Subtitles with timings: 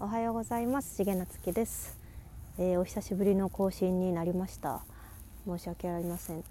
[0.00, 1.02] おはようございます。
[1.02, 1.98] 重夏樹です、
[2.56, 4.82] えー、お久しぶりの更新になりました。
[5.44, 6.44] 申し訳ありません。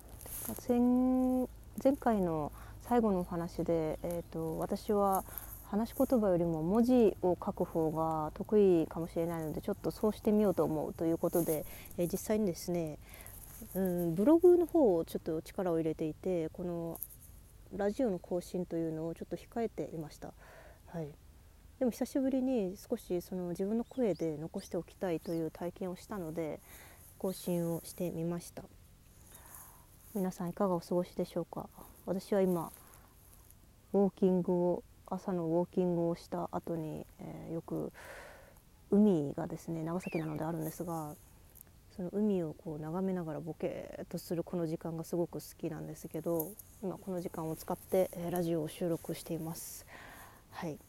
[0.67, 1.47] 前
[1.81, 2.51] 前回の
[2.89, 5.23] 最後のお話で、えーと、私は
[5.63, 11.65] 話し言葉よりも文字を書く方が得意かもしれないのでちょっとそうしてみようと思うということで、
[11.97, 12.99] えー、実際にですね、
[13.75, 16.99] うん、ブログの方をちょっと力を入れていてこの
[17.77, 20.33] ラジオの更新というのをちょっと控えていました。
[20.87, 21.07] はい。
[21.79, 26.59] でも久しぶりに少しその自分の声で残しておきたいという体験をしたので
[27.19, 28.63] 更新をしてみました。
[30.15, 31.69] 皆さんいかがお過ごしでしょうか？
[32.07, 32.71] 私は今
[33.93, 37.91] ウォーキングを朝のウォーキングをした後に、えー、よく
[38.89, 41.13] 海がですね長崎なのであるんですが
[41.95, 49.85] その海をこう眺めながらボケーっとするこの時間がすごく好きなんですけど今この時間を使って、えー、ラジオを収録しています。
[50.51, 50.79] はい。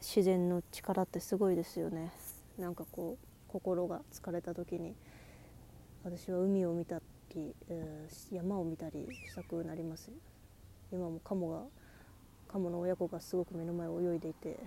[0.00, 2.12] 自然の力ってすごいですよね。
[2.58, 4.94] なんかこう心が疲れた時に
[6.04, 7.00] 私は海を見た
[7.34, 10.10] り、えー、山を見たりしたくなります。
[10.92, 11.62] 今もカモが
[12.48, 14.58] カモの親子がすごく目の前を泳いでいて、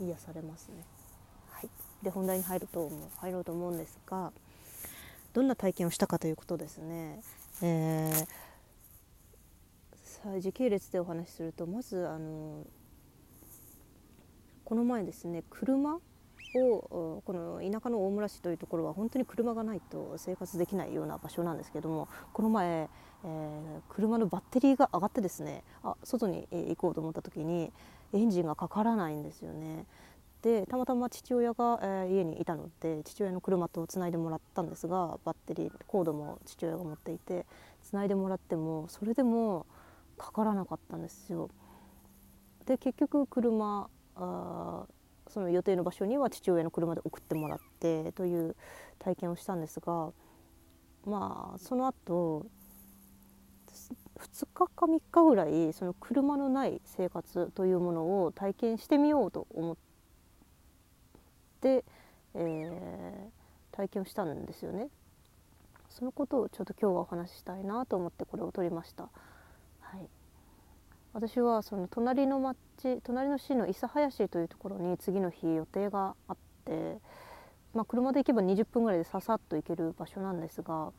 [0.00, 0.84] うん、癒されますね。
[1.50, 1.70] はい。
[2.02, 4.32] で本題に入ると入ろうと思うんですが
[5.32, 7.20] どんな体験をしたかということですね、
[7.62, 12.64] えー、時系列でお話しするとまずあの
[14.68, 16.00] この前ですね車を
[16.52, 22.90] この田舎の大村市というところは本当に車がないと生活できないような場所なんですけどもこの前、
[23.24, 27.72] えー、車のバッテリーが上がってですねあ外に行こうと思った時に
[28.12, 29.86] エンジンがかからないんですよね。
[30.42, 37.46] でたまたま父親が、えー、家にいたので父親の車とつないでもらったんですがバッテリーコードも父親が持っていて
[37.82, 39.64] つないでもらってもそれでも
[40.18, 41.48] かからなかったんですよ。
[42.66, 44.86] で結局車あ
[45.28, 48.56] その予定の場所には父親の車で送ってもらってという
[48.98, 50.10] 体験をしたんですが
[51.06, 52.46] まあその後
[54.18, 59.76] 2日か3日ぐらいその車のない生活というものを体験してみようと思っ
[61.60, 61.84] て、
[62.34, 64.88] えー、体験をしたんですよね。
[65.88, 69.08] そのことをちょっと今日はお話ししたいなと思ってこれを撮りました。
[71.12, 72.56] 私はその隣の町
[73.02, 76.98] 隣の市の諫早市というところに次の日予定があって、
[77.74, 80.92] まあ、車で行けば20分ぐらいでささっと行ける場所なんですが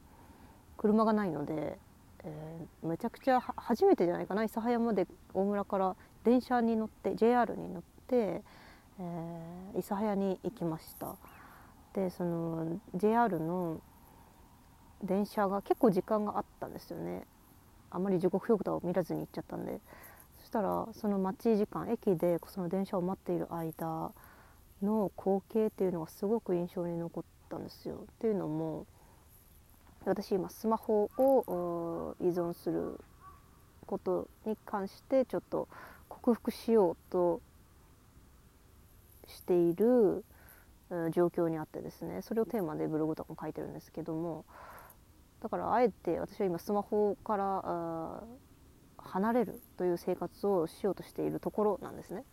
[0.77, 1.77] 車がないので、
[2.23, 11.15] えー、めちゃくちゃ初めてじゃないかな諫早まで大村から電車に乗って JR に乗って、えー、諫早に行きました。
[11.93, 13.81] でその JR の
[15.03, 17.23] 電車が結構時間があったんですよね
[17.91, 19.79] あまり時刻表札を見らずに行っちゃったんで
[20.39, 24.11] そしたらその待ち時間駅でその電車を待っている間
[24.81, 27.95] の光景っていうのがすごく印象に残ったんですよ。
[27.95, 28.85] っていうのも
[30.05, 32.99] 私今スマホを依存する
[33.85, 35.67] ことに関してちょっと
[36.07, 37.41] 克服しようと
[39.27, 40.23] している
[41.11, 44.45] 状況にあってですねそれをテーマでブログとかも書いてるんですけども
[45.41, 48.23] だからあえて私は今スマホから
[48.97, 52.23] 離れるという生活をしようとしているところなんですね。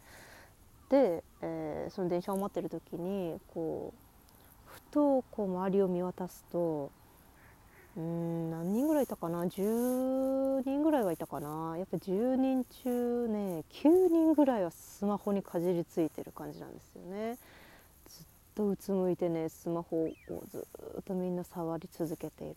[0.89, 4.01] で、えー、その電車を待ってる時にこう
[4.67, 6.93] ふとこう周りを見渡すと
[7.97, 11.77] うん何人ぐらいいたかな？10人ぐらいはいたかな？
[11.79, 17.39] やっぱ10人中ね9人ぐらいはスマホにかじりついてる感じなんですよね。
[18.07, 20.09] ずっとうつむいてねスマホを
[20.51, 20.67] ず
[20.99, 22.57] っとみんな触り続けている。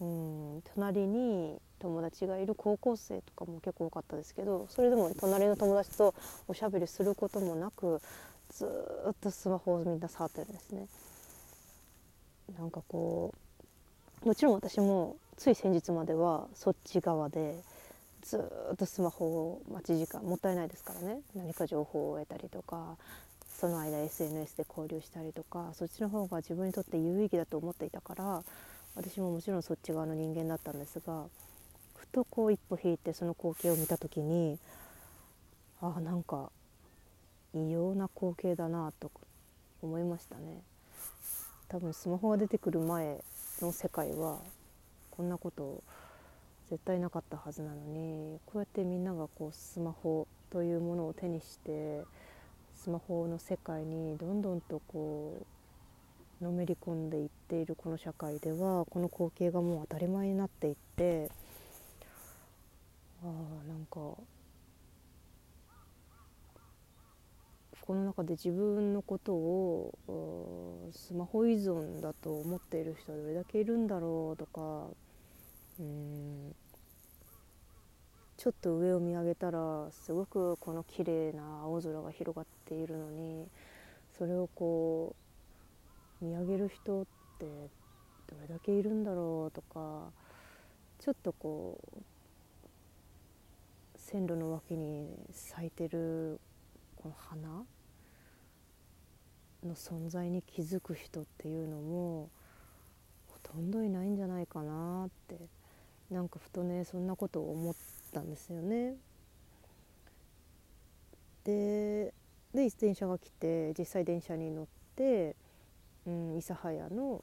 [0.00, 6.14] うん隣に友達がいる高校生とかも結構多かったですけどそれでも隣の友達と
[6.48, 8.00] おしゃべりすることもなく
[8.50, 8.66] ず
[9.10, 10.86] っとスマホをみんな触ってるんですね。
[12.58, 13.32] なんかこ
[14.24, 17.56] うもちろん私もつい先日まではそっち側で
[18.22, 18.38] ず
[18.72, 22.96] っとスマホを待ち時間もったいないですからね何か情報を得たりとか
[23.48, 28.42] その間 SNS で交流したりとかそっちの方が自分にとって有意義だと思っていたから
[28.96, 31.24] 私ももちろんそっち側の人間だったんですが
[31.94, 34.58] ふとこう一歩引いてその光景を見た時に
[35.82, 36.50] あなんか
[37.54, 39.10] 異様な光景だなと
[39.82, 40.62] 思いましたね。
[41.68, 43.22] 多分スマホが出てくる前
[43.60, 44.38] の世界は
[45.10, 45.82] こんなこと
[46.70, 52.02] 絶対なかったはずなのにこうやってみんながこうスマホというものを手にして
[52.76, 55.55] スマホの世界にどんどんとこう
[56.40, 61.30] のめり込んでいっているこの社会ではこの光景がもう当たり前になっていって
[63.22, 63.26] あ
[63.66, 64.00] なんか
[67.86, 74.88] この中で自分のことをスマホ依存だと思っている人はどれだけいるんだろうとか
[75.78, 76.54] うん
[78.36, 83.46] ちょっと上を見上げたらすごくこの綺麗な青空が広がっているのに
[84.18, 85.25] それをこう
[86.20, 87.06] 見上げる人っ
[87.38, 87.46] て
[88.26, 90.10] どれだけいるんだろうとか
[90.98, 92.00] ちょっとこう
[93.96, 96.40] 線路の脇に咲いてる
[96.96, 97.64] この花
[99.64, 102.30] の存在に気づく人っていうのも
[103.28, 105.36] ほとんどいないんじゃないかなって
[106.10, 107.74] なんかふとねそんなことを思っ
[108.12, 108.94] たんですよね。
[111.44, 112.12] で
[112.54, 114.66] で電車が来て実際電車に乗っ
[114.96, 115.36] て、
[116.06, 117.22] うん、諫早の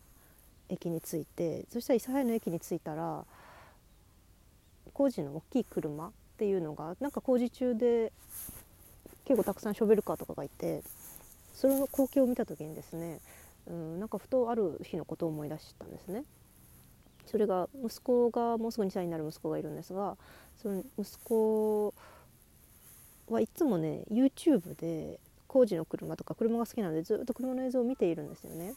[0.69, 3.25] 駅に着いてそしたら諫早の駅に着いたら
[4.94, 8.12] 工事の大きい車っていうのがなんか工事中で
[9.25, 10.83] 結構たくさんショベルカーとかがいて
[11.53, 13.19] その光景を見た時にですね、
[13.68, 16.24] うん、なんかふとある日のことを思い出したんですね。
[17.25, 20.18] それが息子がもうすぐ2歳になる息子がいるんですが
[20.62, 21.94] その息子
[23.30, 25.19] はいつもね YouTube で
[25.54, 28.74] 工事の車とか車が好きなのでずっと車の映像を見ているんですよね。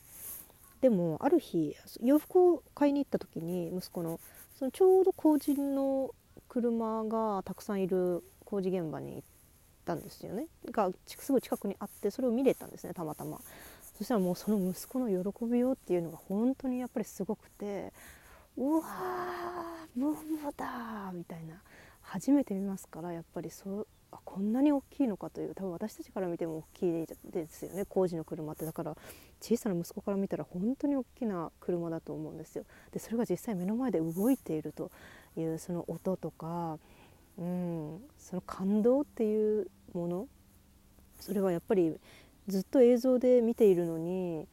[0.83, 4.21] でもある日洋服を買いに行った時に息子の
[4.59, 6.15] そのちょうど工事の
[6.51, 9.23] 車がたくさんいる工事現場に行っ
[9.87, 10.49] たんですよね。
[10.71, 13.41] がすぐ近くにあってそれを見れたんですねたまたま。
[13.97, 17.95] そしたらもうその息子の喜びようっていうのが本当にやっぱりすごくて
[18.59, 21.63] うわーブーブーだみたいな。
[22.03, 28.97] 初めて見ますからやっぱりそうあこんなに大きいのかという多分私たちから見ても大きいですよね工事の車ってだから
[29.41, 32.65] 小さな息子から見たら本当に大きな車だと思うんですよ。
[32.93, 34.91] でそれが実際目の前で動いていると
[35.37, 36.79] いうその音とか、
[37.39, 40.29] うん、その感動っていうもの
[41.21, 41.99] それはやっぱり
[42.49, 44.47] ずっと映像で見ているのに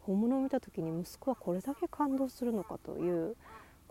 [0.00, 3.36] 本物を見た時に息子はこれだけ感動するのかという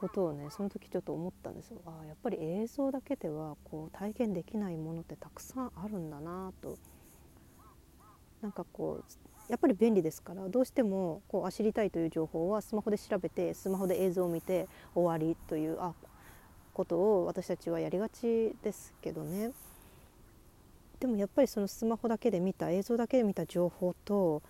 [0.01, 1.77] ことをねその時ちょっと思ったんですよ。
[1.85, 6.77] あやっぱり映像だけではこう体験できないものってたくさんあるんだなと。
[8.41, 15.93] なんかこうやっぱり便利ですからどうしてもこうあ知りたいという情報はスマホで調べてスマホで映像を見て終わりというあ
[16.73, 19.51] ことを私たちはやりがちですけどね。
[20.99, 24.41] でもやっぱりそのスマホだけで見た映像だけで見た情報と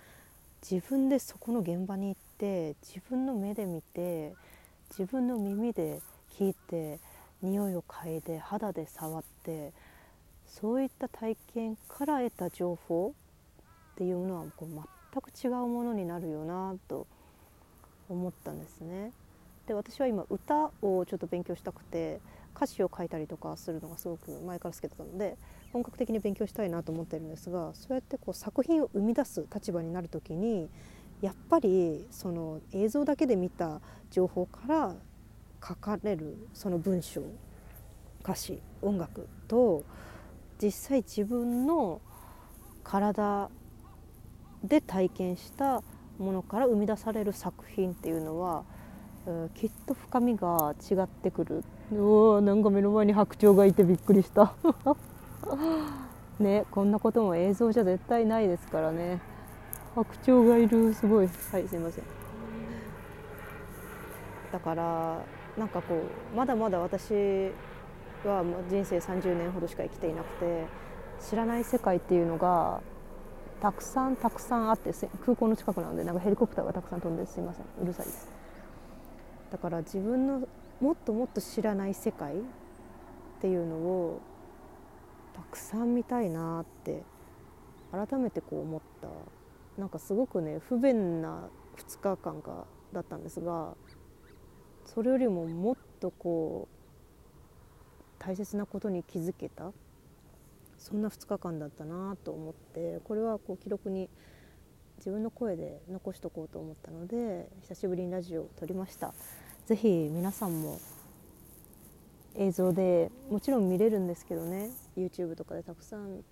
[0.61, 4.33] 自分でそこの現場に行って自分の目で見て
[4.91, 6.01] 自分の耳で
[6.37, 6.99] 聞いて
[7.41, 9.71] 匂いを嗅いで肌で触って
[10.45, 13.13] そういった体験から得た情報
[13.93, 14.69] っていうのはこう
[15.13, 17.07] 全く違うものになるよなと
[18.09, 19.13] 思ったんですね。
[19.65, 22.19] で私は今歌をちょっと勉強したくて
[22.53, 25.37] 歌詞を書いたりとかするのがすごく前から好きだったので
[25.71, 30.69] 本格的に勉強したいなと思ってるんですがそうやってこう作品を生み出す立場になる時に
[31.21, 33.79] やっぱりその映像だけで見た
[34.09, 34.95] 情報から
[35.65, 37.21] 書かれるその文章
[38.23, 39.83] 歌詞音楽と
[40.61, 42.01] 実際自分の
[42.83, 43.49] 体
[44.63, 45.83] で体験した
[46.17, 48.63] ものから生み出される作品っていうのは
[49.55, 51.63] きっと深みが違ってくる。
[51.93, 54.53] おおなんか目の前に白鳥がいてびっくりした。
[56.39, 59.19] ねこんなことも映像じゃ絶対ないですからね。
[59.95, 60.93] 白鳥がいる。
[60.93, 61.27] すごい。
[61.51, 62.03] はいすいません。
[64.51, 65.17] だから
[65.57, 67.13] なんかこうまだまだ私
[68.25, 70.65] は人生30年ほどしか生きていなくて
[71.19, 72.81] 知らない世界っていうのが
[73.61, 74.91] たくさんたくさんあって
[75.25, 77.65] 空港の近くなのでなんかヘリコプターがたくさん飛んですいません。
[77.81, 78.29] うるさいです。
[79.51, 80.47] だから自分の
[80.79, 82.37] もっともっと知らない世界っ
[83.41, 84.21] ていうのを
[85.33, 87.03] たくさん見たいなって
[87.91, 89.07] 改めてこう思った。
[89.77, 93.75] なんかすごくね不便な2日間がだったんですが
[94.85, 99.71] それよりももっとこう大切なことに気づけた
[100.77, 104.09] そんな2日間だったなと思ってこれはこう記録に
[104.97, 109.13] 自分の声で残しとこうと思ったので久しぶりにラジオを撮りました。
[109.65, 110.79] 是非皆さんも
[112.35, 116.23] 映像でもちろん見れるんですけどね YouTube とかでたくさん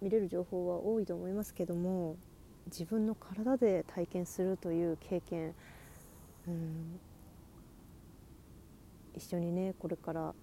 [0.00, 2.16] 見れる情報は多いと思いますけども
[2.70, 5.54] 自分の体で体験するという経験、
[6.48, 7.00] うん、
[9.14, 10.34] 一緒にねこれから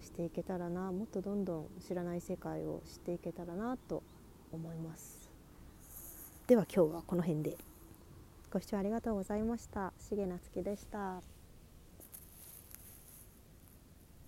[0.00, 0.92] していけたらな。
[0.92, 4.02] もっとどんどん知らない世界を知っていけたらなと
[4.52, 5.30] 思います。
[6.46, 7.56] では今日はこの辺で。
[8.52, 9.92] ご視聴ありがとうございました。
[10.10, 11.31] 重夏樹でした。